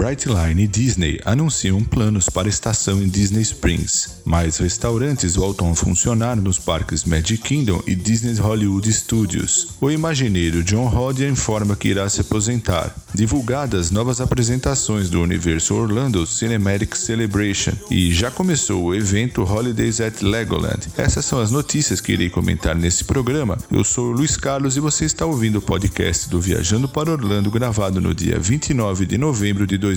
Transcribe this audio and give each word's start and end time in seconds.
Brightline 0.00 0.62
e 0.62 0.66
Disney 0.66 1.20
anunciam 1.26 1.84
planos 1.84 2.30
para 2.30 2.48
a 2.48 2.50
estação 2.50 3.02
em 3.02 3.06
Disney 3.06 3.42
Springs. 3.42 4.22
Mais 4.24 4.56
restaurantes 4.56 5.34
voltam 5.34 5.70
a 5.70 5.74
funcionar 5.74 6.36
nos 6.36 6.58
parques 6.58 7.04
Magic 7.04 7.42
Kingdom 7.42 7.82
e 7.86 7.94
Disney 7.94 8.32
Hollywood 8.40 8.90
Studios. 8.90 9.74
O 9.78 9.90
imagineiro 9.90 10.62
John 10.62 10.86
Hodge 10.86 11.26
informa 11.26 11.76
que 11.76 11.88
irá 11.88 12.08
se 12.08 12.22
aposentar. 12.22 12.96
Divulgadas 13.12 13.90
novas 13.90 14.22
apresentações 14.22 15.10
do 15.10 15.20
universo 15.20 15.74
Orlando 15.74 16.26
Cinematic 16.26 16.96
Celebration 16.96 17.72
e 17.90 18.10
já 18.10 18.30
começou 18.30 18.84
o 18.84 18.94
evento 18.94 19.42
Holidays 19.42 20.00
at 20.00 20.22
Legoland. 20.22 20.88
Essas 20.96 21.26
são 21.26 21.40
as 21.40 21.50
notícias 21.50 22.00
que 22.00 22.12
irei 22.12 22.30
comentar 22.30 22.74
nesse 22.74 23.04
programa. 23.04 23.58
Eu 23.70 23.84
sou 23.84 24.06
o 24.06 24.12
Luiz 24.12 24.34
Carlos 24.38 24.78
e 24.78 24.80
você 24.80 25.04
está 25.04 25.26
ouvindo 25.26 25.56
o 25.56 25.62
podcast 25.62 26.30
do 26.30 26.40
Viajando 26.40 26.88
para 26.88 27.12
Orlando 27.12 27.50
gravado 27.50 28.00
no 28.00 28.14
dia 28.14 28.38
29 28.38 29.04
de 29.04 29.18
novembro 29.18 29.66
de 29.66 29.76
2020. 29.76 29.89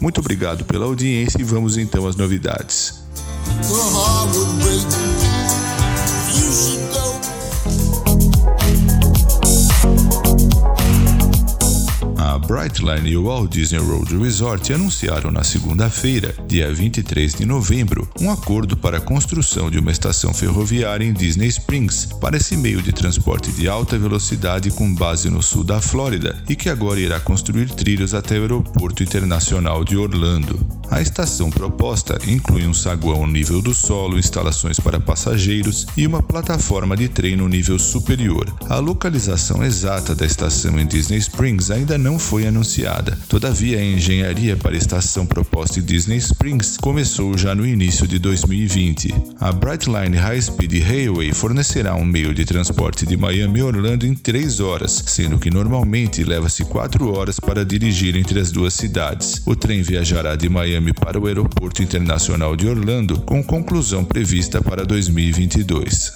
Muito 0.00 0.20
obrigado 0.20 0.64
pela 0.64 0.86
audiência 0.86 1.40
e 1.40 1.44
vamos 1.44 1.76
então 1.76 2.06
às 2.06 2.16
novidades. 2.16 3.02
Brightline 12.48 13.10
e 13.10 13.14
o 13.14 13.24
Walt 13.24 13.50
Disney 13.50 13.78
World 13.78 14.16
Resort 14.16 14.72
anunciaram 14.72 15.30
na 15.30 15.44
segunda-feira, 15.44 16.34
dia 16.46 16.72
23 16.72 17.34
de 17.34 17.44
novembro, 17.44 18.08
um 18.18 18.30
acordo 18.30 18.74
para 18.74 18.96
a 18.96 19.00
construção 19.02 19.70
de 19.70 19.78
uma 19.78 19.92
estação 19.92 20.32
ferroviária 20.32 21.04
em 21.04 21.12
Disney 21.12 21.48
Springs 21.48 22.06
para 22.18 22.38
esse 22.38 22.56
meio 22.56 22.80
de 22.80 22.90
transporte 22.90 23.52
de 23.52 23.68
alta 23.68 23.98
velocidade 23.98 24.70
com 24.70 24.94
base 24.94 25.28
no 25.28 25.42
sul 25.42 25.62
da 25.62 25.78
Flórida 25.78 26.42
e 26.48 26.56
que 26.56 26.70
agora 26.70 26.98
irá 26.98 27.20
construir 27.20 27.68
trilhos 27.68 28.14
até 28.14 28.38
o 28.38 28.42
Aeroporto 28.42 29.02
Internacional 29.02 29.84
de 29.84 29.98
Orlando. 29.98 30.77
A 30.90 31.02
estação 31.02 31.50
proposta 31.50 32.18
inclui 32.26 32.66
um 32.66 32.72
saguão 32.72 33.26
nível 33.26 33.60
do 33.60 33.74
solo, 33.74 34.18
instalações 34.18 34.80
para 34.80 34.98
passageiros 34.98 35.86
e 35.96 36.06
uma 36.06 36.22
plataforma 36.22 36.96
de 36.96 37.08
trem 37.08 37.36
no 37.36 37.46
nível 37.46 37.78
superior. 37.78 38.52
A 38.68 38.78
localização 38.78 39.62
exata 39.62 40.14
da 40.14 40.24
estação 40.24 40.78
em 40.80 40.86
Disney 40.86 41.18
Springs 41.18 41.70
ainda 41.70 41.98
não 41.98 42.18
foi 42.18 42.46
anunciada. 42.46 43.18
Todavia, 43.28 43.78
a 43.78 43.84
engenharia 43.84 44.56
para 44.56 44.74
a 44.74 44.78
estação 44.78 45.26
proposta 45.26 45.78
em 45.78 45.82
Disney 45.82 46.16
Springs 46.16 46.78
começou 46.78 47.36
já 47.36 47.54
no 47.54 47.66
início 47.66 48.06
de 48.06 48.18
2020. 48.18 49.14
A 49.38 49.52
Brightline 49.52 50.16
High 50.16 50.40
Speed 50.40 50.82
Railway 50.82 51.32
fornecerá 51.32 51.94
um 51.94 52.04
meio 52.04 52.32
de 52.32 52.44
transporte 52.44 53.04
de 53.04 53.16
Miami 53.16 53.60
a 53.60 53.66
Orlando 53.66 54.06
em 54.06 54.14
3 54.14 54.60
horas, 54.60 55.02
sendo 55.06 55.38
que 55.38 55.50
normalmente 55.50 56.24
leva-se 56.24 56.64
4 56.64 57.12
horas 57.12 57.38
para 57.38 57.64
dirigir 57.64 58.16
entre 58.16 58.40
as 58.40 58.50
duas 58.50 58.72
cidades. 58.72 59.42
O 59.44 59.54
trem 59.54 59.82
viajará 59.82 60.34
de 60.34 60.48
Miami 60.48 60.77
Miami 60.78 60.92
para 60.92 61.18
o 61.18 61.26
Aeroporto 61.26 61.82
Internacional 61.82 62.54
de 62.54 62.68
Orlando, 62.68 63.20
com 63.22 63.42
conclusão 63.42 64.04
prevista 64.04 64.62
para 64.62 64.84
2022. 64.84 66.12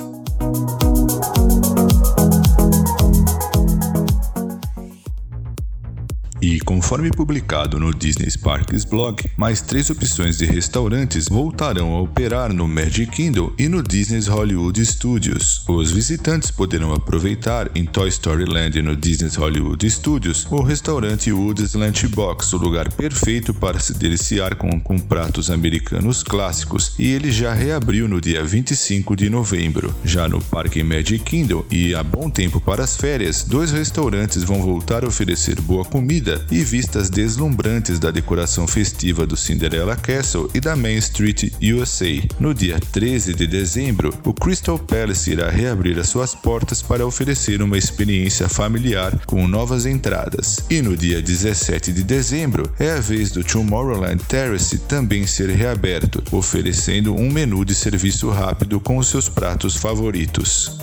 Conforme 6.92 7.10
publicado 7.10 7.80
no 7.80 7.90
Disney 7.90 8.30
Sparks 8.30 8.84
blog, 8.84 9.24
mais 9.34 9.62
três 9.62 9.88
opções 9.88 10.36
de 10.36 10.44
restaurantes 10.44 11.26
voltarão 11.26 11.94
a 11.94 12.02
operar 12.02 12.52
no 12.52 12.68
Magic 12.68 13.06
Kingdom 13.06 13.50
e 13.58 13.66
no 13.66 13.82
Disney's 13.82 14.26
Hollywood 14.26 14.84
Studios. 14.84 15.64
Os 15.66 15.90
visitantes 15.90 16.50
poderão 16.50 16.92
aproveitar 16.92 17.70
em 17.74 17.86
Toy 17.86 18.10
Story 18.10 18.44
Land 18.44 18.78
e 18.78 18.82
no 18.82 18.94
Disney's 18.94 19.36
Hollywood 19.36 19.88
Studios 19.90 20.46
o 20.50 20.60
restaurante 20.60 21.32
Woods 21.32 21.72
Lunchbox, 21.72 22.52
o 22.52 22.58
lugar 22.58 22.92
perfeito 22.92 23.54
para 23.54 23.80
se 23.80 23.94
deliciar 23.94 24.54
com, 24.56 24.78
com 24.78 24.98
pratos 24.98 25.50
americanos 25.50 26.22
clássicos, 26.22 26.92
e 26.98 27.10
ele 27.10 27.32
já 27.32 27.54
reabriu 27.54 28.06
no 28.06 28.20
dia 28.20 28.44
25 28.44 29.16
de 29.16 29.30
novembro. 29.30 29.94
Já 30.04 30.28
no 30.28 30.42
Parque 30.42 30.82
Magic 30.82 31.20
Kingdom 31.20 31.64
e 31.70 31.94
há 31.94 32.02
bom 32.02 32.28
tempo 32.28 32.60
para 32.60 32.84
as 32.84 32.98
férias, 32.98 33.44
dois 33.44 33.72
restaurantes 33.72 34.44
vão 34.44 34.60
voltar 34.60 35.04
a 35.04 35.08
oferecer 35.08 35.58
boa 35.58 35.86
comida 35.86 36.44
e 36.50 36.62
vistas 36.62 36.81
deslumbrantes 37.10 37.98
da 37.98 38.10
decoração 38.10 38.66
festiva 38.66 39.26
do 39.26 39.36
Cinderella 39.36 39.96
Castle 39.96 40.50
e 40.54 40.60
da 40.60 40.74
Main 40.74 40.96
Street 40.96 41.52
USA. 41.62 42.22
No 42.38 42.54
dia 42.54 42.78
13 42.92 43.34
de 43.34 43.46
dezembro, 43.46 44.12
o 44.24 44.32
Crystal 44.32 44.78
Palace 44.78 45.30
irá 45.30 45.50
reabrir 45.50 45.98
as 45.98 46.08
suas 46.08 46.34
portas 46.34 46.82
para 46.82 47.06
oferecer 47.06 47.62
uma 47.62 47.78
experiência 47.78 48.48
familiar 48.48 49.18
com 49.26 49.46
novas 49.46 49.86
entradas. 49.86 50.60
E 50.70 50.80
no 50.80 50.96
dia 50.96 51.20
17 51.20 51.92
de 51.92 52.02
dezembro, 52.02 52.72
é 52.78 52.92
a 52.92 53.00
vez 53.00 53.30
do 53.30 53.44
Tomorrowland 53.44 54.22
Terrace 54.24 54.78
também 54.78 55.26
ser 55.26 55.50
reaberto, 55.50 56.22
oferecendo 56.30 57.14
um 57.14 57.30
menu 57.30 57.64
de 57.64 57.74
serviço 57.74 58.30
rápido 58.30 58.80
com 58.80 58.96
os 58.98 59.08
seus 59.08 59.28
pratos 59.28 59.76
favoritos. 59.76 60.78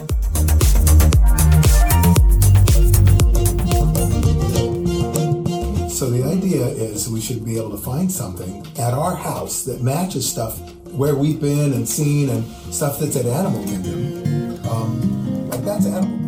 Idea 6.49 6.67
is 6.67 7.07
we 7.09 7.21
should 7.21 7.45
be 7.45 7.57
able 7.57 7.69
to 7.69 7.77
find 7.77 8.11
something 8.11 8.65
at 8.79 8.93
our 8.93 9.15
house 9.15 9.63
that 9.65 9.81
matches 9.81 10.27
stuff 10.27 10.59
where 10.91 11.15
we've 11.15 11.39
been 11.39 11.73
and 11.73 11.87
seen 11.87 12.29
and 12.29 12.43
stuff 12.73 12.99
that's 12.99 13.15
at 13.15 13.25
Animal 13.25 13.63
Kingdom. 13.65 14.67
Um, 14.67 15.49
like 15.49 15.63
that's 15.63 15.85
Animal 15.85 16.18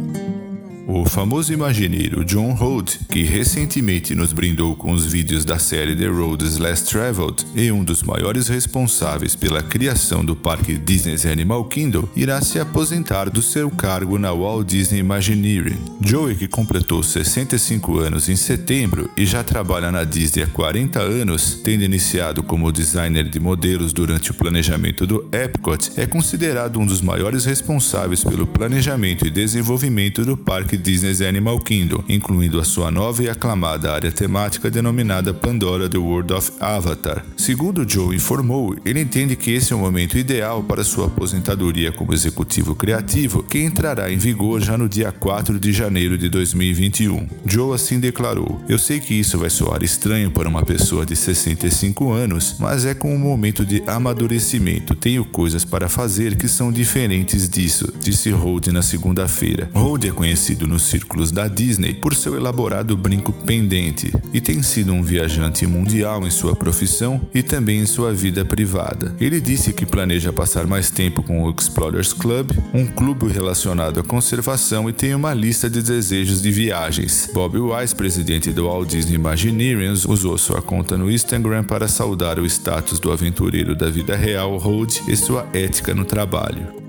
O 0.94 1.06
famoso 1.06 1.54
imagineiro 1.54 2.26
John 2.26 2.52
Holt, 2.52 2.98
que 3.10 3.24
recentemente 3.24 4.14
nos 4.14 4.34
brindou 4.34 4.76
com 4.76 4.92
os 4.92 5.06
vídeos 5.06 5.46
da 5.46 5.58
série 5.58 5.96
The 5.96 6.08
Roads 6.08 6.58
Less 6.58 6.84
Traveled 6.84 7.46
e 7.56 7.72
um 7.72 7.82
dos 7.82 8.04
maiores 8.04 8.50
responsáveis 8.50 9.34
pela 9.34 9.64
criação 9.64 10.26
do 10.26 10.36
parque 10.36 10.78
Disney's 10.78 11.26
Animal 11.26 11.64
Kingdom, 11.64 12.10
irá 12.14 12.42
se 12.42 12.60
aposentar 12.60 13.30
do 13.30 13.42
seu 13.42 13.72
cargo 13.72 14.20
na 14.20 14.34
Walt 14.34 14.68
Disney 14.68 15.00
Imagineering. 15.00 15.80
Joey, 16.02 16.36
que 16.36 16.50
completou 16.50 17.02
65 17.02 17.98
anos 18.00 18.28
em 18.28 18.36
setembro 18.36 19.10
e 19.16 19.26
já 19.26 19.46
trabalha 19.46 19.94
na 19.94 20.04
Disney 20.04 20.44
há 20.44 20.48
40 20.48 21.00
anos, 21.00 21.62
tendo 21.64 21.86
iniciado 21.86 22.44
como 22.44 22.70
designer 22.70 23.30
de 23.30 23.40
modelos 23.40 23.94
durante 23.94 24.32
o 24.32 24.34
planejamento 24.34 25.08
do 25.08 25.26
Epcot, 25.32 25.94
é 25.96 26.06
considerado 26.06 26.82
um 26.82 26.86
dos 26.86 27.00
maiores 27.00 27.46
responsáveis 27.46 28.26
pelo 28.26 28.46
planejamento 28.46 29.26
e 29.26 29.32
desenvolvimento 29.32 30.26
do 30.26 30.36
parque 30.36 30.81
Disney's 30.82 31.22
Animal 31.22 31.60
Kingdom, 31.60 32.04
incluindo 32.10 32.60
a 32.60 32.66
sua 32.66 32.92
nova 32.92 33.24
e 33.24 33.30
aclamada 33.30 33.94
área 33.94 34.12
temática 34.12 34.70
denominada 34.70 35.34
Pandora 35.34 35.88
The 35.88 35.98
World 35.98 36.34
of 36.34 36.52
Avatar. 36.60 37.24
Segundo 37.38 37.88
Joe 37.88 38.16
informou, 38.16 38.76
ele 38.84 39.00
entende 39.00 39.36
que 39.36 39.52
esse 39.52 39.72
é 39.72 39.76
o 39.76 39.80
momento 39.80 40.18
ideal 40.18 40.64
para 40.64 40.84
sua 40.84 41.08
aposentadoria 41.08 41.92
como 41.92 42.14
executivo 42.14 42.76
criativo, 42.76 43.44
que 43.44 43.60
entrará 43.60 44.12
em 44.12 44.18
vigor 44.18 44.60
já 44.60 44.78
no 44.78 44.90
dia 44.90 45.12
4 45.12 45.60
de 45.60 45.72
janeiro 45.72 46.18
de 46.18 46.28
2021. 46.30 47.28
Joe 47.46 47.76
assim 47.76 48.00
declarou: 48.00 48.62
Eu 48.68 48.80
sei 48.80 49.00
que 49.00 49.14
isso 49.14 49.38
vai 49.38 49.50
soar 49.50 49.84
estranho 49.84 50.32
para 50.32 50.50
uma 50.50 50.64
pessoa 50.64 51.06
de 51.06 51.16
65 51.16 52.12
anos, 52.12 52.56
mas 52.60 52.86
é 52.86 52.94
com 52.94 53.14
um 53.14 53.20
momento 53.20 53.66
de 53.66 53.84
amadurecimento. 53.88 54.96
Tenho 54.96 55.24
coisas 55.24 55.64
para 55.64 55.88
fazer 55.88 56.36
que 56.36 56.48
são 56.48 56.72
diferentes 56.72 57.48
disso, 57.48 57.94
disse 58.02 58.32
Hold 58.32 58.68
na 58.68 58.82
segunda-feira. 58.82 59.70
Hold 59.74 60.06
é 60.06 60.12
conhecido 60.12 60.68
nos 60.72 60.84
círculos 60.84 61.32
da 61.32 61.48
Disney 61.48 61.94
por 61.94 62.16
seu 62.16 62.36
elaborado 62.36 62.96
brinco 62.96 63.34
pendente 63.34 64.12
e 64.34 64.40
tem 64.40 64.64
sido 64.64 64.94
um 64.94 65.04
viajante 65.04 65.68
mundial 65.68 66.26
em 66.26 66.32
sua 66.32 66.56
profissão 66.56 67.22
e 67.34 67.44
também 67.44 67.82
em 67.82 67.86
sua 67.86 68.14
vida 68.14 68.46
privada. 68.46 69.14
Ele 69.20 69.42
disse 69.42 69.74
que 69.74 69.86
planeja 69.86 70.32
passar 70.32 70.66
mais 70.66 70.90
tempo 70.90 71.22
com 71.22 71.44
o 71.44 71.52
Explorers 71.52 72.14
Club, 72.14 72.52
um 72.74 72.88
clube 72.88 73.28
relacionado 73.28 74.00
à 74.00 74.04
conservação 74.04 74.90
e 74.90 74.94
tem 74.94 75.14
uma 75.14 75.34
lista 75.34 75.70
de 75.70 75.82
desejos 75.82 76.42
de 76.42 76.52
viagens. 76.52 77.30
Bob 77.34 77.58
Wise, 77.60 77.94
presidente 77.94 78.52
do 78.52 78.66
Walt 78.66 78.90
Disney 78.90 79.16
Imagineering, 79.16 79.92
usou 80.08 80.38
sua 80.38 80.62
conta 80.62 80.98
no 80.98 81.12
Instagram 81.12 81.66
para 81.66 81.88
saudar 81.88 82.40
o 82.40 82.46
status 82.46 83.00
do 83.00 83.12
aventureiro 83.12 83.76
da 83.76 83.90
vida 83.90 84.16
real, 84.16 84.58
Hold, 84.58 85.02
e 85.08 85.16
sua 85.18 85.46
ética 85.54 85.94
no 85.94 86.06
trabalho. 86.06 86.81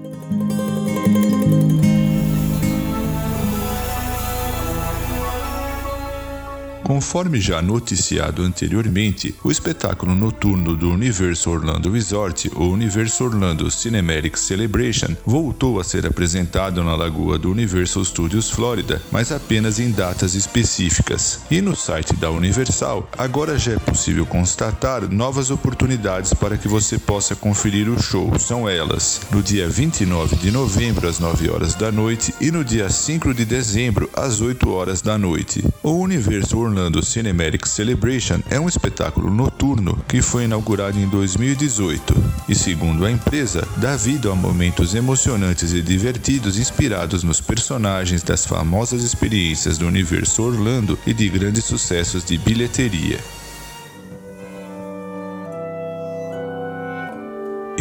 Conforme 6.93 7.41
já 7.41 7.63
noticiado 7.63 8.43
anteriormente, 8.43 9.35
o 9.43 9.51
espetáculo 9.51 10.15
noturno 10.15 10.77
do 10.77 10.91
Universo 10.91 11.49
Orlando 11.49 11.91
Resort, 11.91 12.51
o 12.55 12.65
Universo 12.65 13.25
Orlando 13.25 13.71
Cinematic 13.71 14.37
Celebration, 14.37 15.17
voltou 15.25 15.81
a 15.81 15.85
ser 15.85 16.07
apresentado 16.07 16.85
na 16.85 16.95
lagoa 16.95 17.39
do 17.39 17.51
Universal 17.51 18.05
Studios 18.05 18.51
Florida, 18.51 19.01
mas 19.11 19.33
apenas 19.33 19.81
em 19.81 19.91
datas 19.91 20.35
específicas. 20.35 21.41
E 21.51 21.63
no 21.63 21.75
site 21.75 22.15
da 22.15 22.31
Universal, 22.31 23.09
agora 23.17 23.59
já 23.59 23.73
é 23.73 23.79
possível 23.79 24.27
constatar 24.27 25.11
novas 25.11 25.51
oportunidades 25.51 26.35
para 26.35 26.59
que 26.59 26.69
você 26.69 26.99
possa 26.99 27.35
conferir 27.35 27.89
o 27.89 28.03
show. 28.03 28.39
São 28.39 28.69
elas: 28.69 29.23
no 29.31 29.43
dia 29.43 29.67
29 29.67 30.37
de 30.37 30.51
novembro 30.51 31.09
às 31.09 31.19
9 31.19 31.49
horas 31.49 31.75
da 31.75 31.91
noite 31.91 32.35
e 32.39 32.51
no 32.51 32.63
dia 32.63 32.91
5 32.91 33.33
de 33.33 33.47
dezembro 33.47 34.11
às 34.13 34.43
8 34.43 34.71
horas 34.71 35.01
da 35.01 35.17
noite. 35.17 35.65
O 35.83 35.93
Universo 35.93 36.59
Orlando 36.59 36.82
Orlando 36.83 37.05
Cinematic 37.05 37.65
Celebration 37.69 38.41
é 38.51 38.59
um 38.59 38.69
espetáculo 38.69 39.33
noturno 39.33 39.97
que 40.09 40.21
foi 40.21 40.47
inaugurado 40.47 40.99
em 40.99 41.07
2018 41.07 42.13
e, 42.49 42.57
segundo 42.57 43.07
a 43.07 43.11
empresa, 43.11 43.65
dá 43.77 43.95
vida 43.95 44.33
a 44.33 44.35
momentos 44.35 44.93
emocionantes 44.93 45.73
e 45.73 45.81
divertidos 45.81 46.59
inspirados 46.59 47.23
nos 47.23 47.41
personagens 47.41 48.25
das 48.25 48.45
famosas 48.45 49.05
experiências 49.05 49.79
do 49.79 49.87
universo 49.87 50.43
Orlando 50.43 50.99
e 51.07 51.15
de 51.15 51.29
grandes 51.29 51.67
sucessos 51.67 52.25
de 52.25 52.37
bilheteria. 52.37 53.21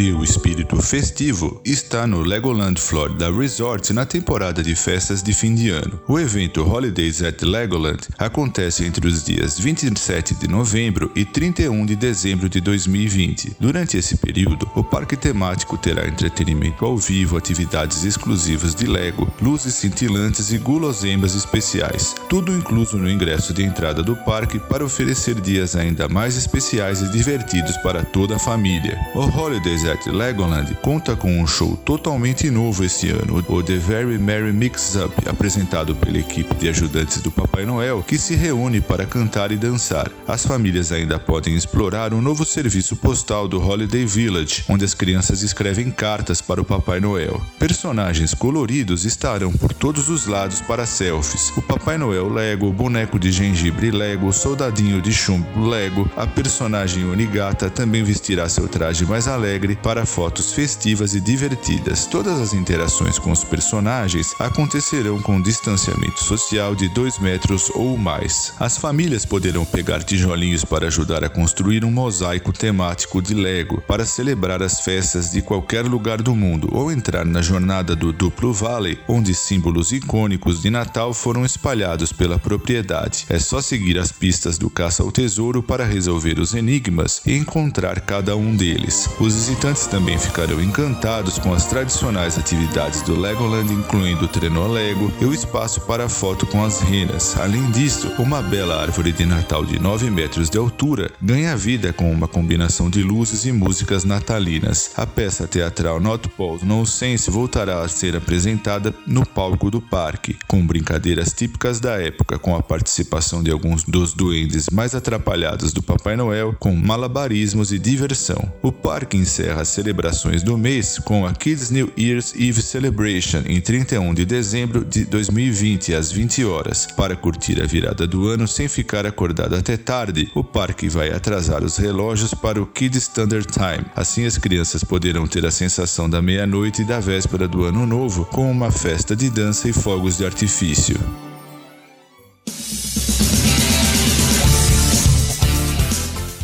E 0.01 0.11
o 0.11 0.23
espírito 0.23 0.81
festivo 0.81 1.61
está 1.63 2.07
no 2.07 2.21
Legoland 2.21 2.81
Florida 2.81 3.31
Resort 3.31 3.93
na 3.93 4.03
temporada 4.03 4.63
de 4.63 4.73
festas 4.73 5.21
de 5.21 5.31
fim 5.31 5.53
de 5.53 5.69
ano. 5.69 6.01
O 6.07 6.19
evento 6.19 6.67
Holidays 6.67 7.21
at 7.21 7.43
Legoland 7.43 8.07
acontece 8.17 8.83
entre 8.83 9.07
os 9.07 9.23
dias 9.23 9.59
27 9.59 10.33
de 10.33 10.47
novembro 10.47 11.11
e 11.15 11.23
31 11.23 11.85
de 11.85 11.95
dezembro 11.95 12.49
de 12.49 12.59
2020. 12.59 13.57
Durante 13.59 13.95
esse 13.95 14.17
período, 14.17 14.67
o 14.73 14.83
parque 14.83 15.15
temático 15.15 15.77
terá 15.77 16.07
entretenimento 16.07 16.83
ao 16.83 16.97
vivo, 16.97 17.37
atividades 17.37 18.03
exclusivas 18.03 18.73
de 18.73 18.87
Lego, 18.87 19.31
luzes 19.39 19.75
cintilantes 19.75 20.51
e 20.51 20.57
guloseimas 20.57 21.35
especiais, 21.35 22.15
tudo 22.27 22.51
incluso 22.51 22.97
no 22.97 23.07
ingresso 23.07 23.53
de 23.53 23.63
entrada 23.63 24.01
do 24.01 24.15
parque 24.15 24.57
para 24.57 24.83
oferecer 24.83 25.39
dias 25.39 25.75
ainda 25.75 26.09
mais 26.09 26.35
especiais 26.35 27.03
e 27.03 27.11
divertidos 27.11 27.77
para 27.83 28.03
toda 28.03 28.37
a 28.37 28.39
família. 28.39 28.97
O 29.13 29.19
Holidays 29.19 29.90
Legoland 30.07 30.73
conta 30.81 31.15
com 31.15 31.39
um 31.39 31.45
show 31.45 31.75
totalmente 31.77 32.49
novo 32.49 32.83
esse 32.83 33.09
ano, 33.09 33.43
o 33.47 33.61
The 33.61 33.77
Very 33.77 34.17
Merry 34.17 34.53
Mix-Up, 34.53 35.13
apresentado 35.27 35.95
pela 35.95 36.17
equipe 36.17 36.55
de 36.55 36.69
ajudantes 36.69 37.21
do 37.21 37.29
Papai 37.31 37.50
Noel, 37.65 38.03
que 38.03 38.17
se 38.17 38.35
reúne 38.35 38.81
para 38.81 39.05
cantar 39.05 39.51
e 39.51 39.57
dançar. 39.57 40.09
As 40.27 40.45
famílias 40.45 40.91
ainda 40.91 41.19
podem 41.19 41.55
explorar 41.55 42.13
um 42.13 42.21
novo 42.21 42.45
serviço 42.45 42.95
postal 42.95 43.47
do 43.47 43.61
Holiday 43.61 44.05
Village, 44.05 44.63
onde 44.67 44.83
as 44.83 44.93
crianças 44.93 45.41
escrevem 45.41 45.91
cartas 45.91 46.41
para 46.41 46.61
o 46.61 46.65
Papai 46.65 46.99
Noel. 46.99 47.41
Personagens 47.59 48.33
coloridos 48.33 49.05
estarão 49.05 49.51
por 49.51 49.73
todos 49.73 50.09
os 50.09 50.25
lados 50.25 50.61
para 50.61 50.85
selfies. 50.85 51.51
O 51.55 51.61
Papai 51.61 51.97
Noel 51.97 52.29
Lego, 52.29 52.67
o 52.67 52.73
boneco 52.73 53.19
de 53.19 53.31
gengibre 53.31 53.91
Lego, 53.91 54.27
o 54.27 54.33
soldadinho 54.33 55.01
de 55.01 55.11
chumbo 55.11 55.67
Lego, 55.67 56.09
a 56.15 56.25
personagem 56.25 57.05
Onigata 57.05 57.69
também 57.69 58.03
vestirá 58.03 58.47
seu 58.49 58.67
traje 58.67 59.05
mais 59.05 59.27
alegre 59.27 59.75
para 59.75 60.05
fotos 60.05 60.53
festivas 60.53 61.13
e 61.13 61.19
divertidas. 61.19 62.05
Todas 62.05 62.39
as 62.39 62.53
interações 62.53 63.19
com 63.19 63.31
os 63.31 63.43
personagens 63.43 64.33
acontecerão 64.39 65.21
com 65.21 65.41
distanciamento 65.41 66.23
social 66.23 66.73
de 66.73 66.87
2 66.89 67.19
metros 67.19 67.50
ou 67.73 67.97
mais. 67.97 68.53
As 68.59 68.77
famílias 68.77 69.25
poderão 69.25 69.65
pegar 69.65 70.03
tijolinhos 70.03 70.63
para 70.63 70.87
ajudar 70.87 71.23
a 71.23 71.29
construir 71.29 71.83
um 71.83 71.91
mosaico 71.91 72.53
temático 72.53 73.21
de 73.21 73.33
Lego 73.33 73.81
para 73.81 74.05
celebrar 74.05 74.61
as 74.61 74.81
festas 74.81 75.31
de 75.31 75.41
qualquer 75.41 75.85
lugar 75.85 76.21
do 76.21 76.35
mundo 76.35 76.69
ou 76.71 76.91
entrar 76.91 77.25
na 77.25 77.41
jornada 77.41 77.95
do 77.95 78.13
Duplo 78.13 78.53
Valley, 78.53 78.99
onde 79.07 79.33
símbolos 79.33 79.91
icônicos 79.91 80.61
de 80.61 80.69
Natal 80.69 81.13
foram 81.13 81.45
espalhados 81.45 82.11
pela 82.11 82.39
propriedade. 82.39 83.25
É 83.29 83.39
só 83.39 83.61
seguir 83.61 83.97
as 83.97 84.11
pistas 84.11 84.57
do 84.57 84.69
caça 84.69 85.03
ao 85.03 85.11
tesouro 85.11 85.61
para 85.61 85.85
resolver 85.85 86.39
os 86.39 86.53
enigmas 86.53 87.21
e 87.25 87.35
encontrar 87.35 88.01
cada 88.01 88.35
um 88.35 88.55
deles. 88.55 89.09
Os 89.19 89.33
visitantes 89.33 89.71
visitantes 89.71 89.87
também 89.87 90.17
ficarão 90.17 90.61
encantados 90.61 91.37
com 91.37 91.53
as 91.53 91.65
tradicionais 91.65 92.37
atividades 92.37 93.01
do 93.01 93.19
Legoland, 93.19 93.71
incluindo 93.71 94.25
o 94.25 94.27
trenó 94.27 94.67
Lego 94.67 95.11
e 95.19 95.25
o 95.25 95.33
espaço 95.33 95.81
para 95.81 96.09
foto 96.09 96.45
com 96.47 96.63
as 96.63 96.79
renas. 96.79 97.30
Além 97.39 97.71
disso, 97.71 98.11
uma 98.19 98.41
bela 98.41 98.81
árvore 98.81 99.11
de 99.11 99.25
Natal 99.25 99.65
de 99.65 99.79
9 99.79 100.09
metros 100.09 100.49
de 100.49 100.57
altura 100.57 101.09
ganha 101.21 101.55
vida 101.55 101.93
com 101.93 102.11
uma 102.11 102.27
combinação 102.27 102.89
de 102.89 103.01
luzes 103.01 103.45
e 103.45 103.51
músicas 103.51 104.03
natalinas. 104.03 104.91
A 104.97 105.05
peça 105.05 105.47
teatral 105.47 105.99
Not 105.99 106.29
Paul's 106.29 106.63
Nonsense 106.63 107.31
voltará 107.31 107.81
a 107.81 107.87
ser 107.87 108.15
apresentada 108.15 108.93
no 109.07 109.25
palco 109.25 109.71
do 109.71 109.81
parque, 109.81 110.37
com 110.47 110.65
brincadeiras 110.65 111.33
típicas 111.33 111.79
da 111.79 112.01
época, 112.01 112.37
com 112.37 112.55
a 112.55 112.61
participação 112.61 113.41
de 113.41 113.51
alguns 113.51 113.83
dos 113.83 114.13
duendes 114.13 114.69
mais 114.69 114.93
atrapalhados 114.93 115.73
do 115.73 115.81
Papai 115.81 116.15
Noel, 116.15 116.55
com 116.59 116.75
malabarismos 116.75 117.71
e 117.71 117.79
diversão. 117.79 118.51
O 118.61 118.71
parque 118.71 119.17
encerra 119.17 119.61
as 119.61 119.69
celebrações 119.69 120.43
do 120.43 120.57
mês 120.57 120.99
com 120.99 121.25
a 121.25 121.33
Kids 121.33 121.71
New 121.71 121.91
Year's 121.97 122.33
Eve 122.35 122.61
Celebration 122.61 123.43
em 123.45 123.61
31 123.61 124.13
de 124.13 124.25
dezembro 124.25 124.83
de 124.83 125.05
2020 125.05 125.93
às 125.93 126.11
20 126.11 126.45
horas. 126.45 126.87
Para 126.95 127.15
curtir 127.21 127.61
a 127.61 127.65
virada 127.65 128.07
do 128.07 128.27
ano 128.27 128.47
sem 128.47 128.67
ficar 128.67 129.05
acordado 129.05 129.55
até 129.55 129.77
tarde, 129.77 130.31
o 130.35 130.43
parque 130.43 130.89
vai 130.89 131.11
atrasar 131.11 131.63
os 131.63 131.77
relógios 131.77 132.33
para 132.33 132.61
o 132.61 132.65
Kids 132.65 133.03
Standard 133.03 133.47
Time. 133.47 133.85
Assim 133.95 134.25
as 134.25 134.37
crianças 134.37 134.83
poderão 134.83 135.27
ter 135.27 135.45
a 135.45 135.51
sensação 135.51 136.09
da 136.09 136.21
meia-noite 136.21 136.81
e 136.81 136.85
da 136.85 136.99
véspera 136.99 137.47
do 137.47 137.63
ano 137.63 137.85
novo 137.85 138.25
com 138.25 138.49
uma 138.49 138.71
festa 138.71 139.15
de 139.15 139.29
dança 139.29 139.69
e 139.69 139.73
fogos 139.73 140.17
de 140.17 140.25
artifício. 140.25 140.99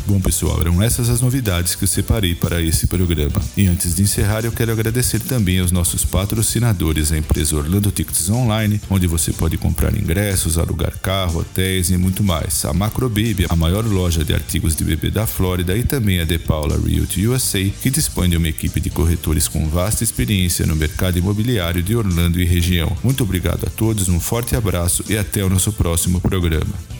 Bom, 0.08 0.18
pessoal, 0.22 0.58
eram 0.62 0.82
essas 0.82 1.10
as 1.10 1.20
novidades 1.20 1.74
que 1.74 1.84
eu 1.84 1.88
separei 1.88 2.34
para 2.34 2.62
esse 2.62 2.86
programa. 2.86 3.42
E 3.54 3.66
antes 3.66 3.94
de 3.94 4.00
encerrar, 4.00 4.42
eu 4.42 4.50
quero 4.50 4.72
agradecer 4.72 5.20
também 5.20 5.60
aos 5.60 5.70
nossos 5.70 6.02
patrocinadores, 6.02 7.12
a 7.12 7.18
empresa 7.18 7.54
Orlando 7.54 7.90
Tickets 7.90 8.30
Online, 8.30 8.80
onde 8.88 9.06
você 9.06 9.34
pode 9.34 9.58
comprar 9.58 9.94
ingressos, 9.94 10.56
alugar 10.56 10.98
carro, 10.98 11.40
hotéis 11.40 11.90
e 11.90 11.98
muito 11.98 12.24
mais. 12.24 12.64
A 12.64 12.72
Macro 12.72 13.06
Baby, 13.10 13.44
a 13.50 13.54
maior 13.54 13.84
loja 13.84 14.24
de 14.24 14.32
artigos 14.32 14.74
de 14.74 14.82
bebê 14.82 15.10
da 15.10 15.26
Flórida, 15.26 15.76
e 15.76 15.82
também 15.82 16.20
a 16.20 16.24
De 16.24 16.38
Paula 16.38 16.80
Realty 16.82 17.26
USA, 17.26 17.62
que 17.82 17.90
dispõe 17.90 18.30
de 18.30 18.38
uma 18.38 18.48
equipe 18.48 18.80
de 18.80 18.88
corretores 18.88 19.46
com 19.46 19.68
vasta 19.68 20.04
experiência 20.04 20.64
no 20.64 20.74
mercado 20.74 21.18
imobiliário 21.18 21.82
de 21.82 21.94
Orlando 21.94 22.40
e 22.40 22.46
região. 22.46 22.96
Muito 23.04 23.24
obrigado 23.24 23.66
a 23.66 23.70
todos, 23.70 24.08
um 24.08 24.18
forte 24.18 24.56
abraço 24.56 25.04
e 25.06 25.18
até 25.18 25.44
o 25.44 25.50
nosso 25.50 25.70
próximo 25.70 26.18
programa. 26.18 26.97